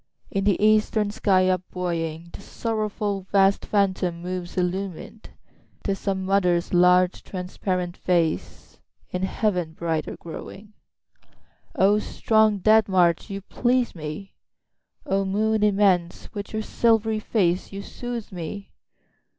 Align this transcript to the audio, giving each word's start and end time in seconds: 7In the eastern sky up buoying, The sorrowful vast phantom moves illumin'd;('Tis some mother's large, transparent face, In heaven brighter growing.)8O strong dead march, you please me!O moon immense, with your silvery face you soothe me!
7In 0.33 0.45
the 0.45 0.65
eastern 0.65 1.11
sky 1.11 1.47
up 1.47 1.61
buoying, 1.69 2.31
The 2.33 2.41
sorrowful 2.41 3.27
vast 3.31 3.67
phantom 3.67 4.19
moves 4.23 4.55
illumin'd;('Tis 4.55 5.99
some 5.99 6.25
mother's 6.25 6.73
large, 6.73 7.21
transparent 7.21 7.95
face, 7.97 8.79
In 9.11 9.21
heaven 9.21 9.73
brighter 9.73 10.17
growing.)8O 10.17 12.01
strong 12.01 12.57
dead 12.57 12.89
march, 12.89 13.29
you 13.29 13.41
please 13.41 13.93
me!O 13.93 15.23
moon 15.23 15.61
immense, 15.63 16.33
with 16.33 16.51
your 16.51 16.63
silvery 16.63 17.19
face 17.19 17.71
you 17.71 17.83
soothe 17.83 18.31
me! 18.31 18.71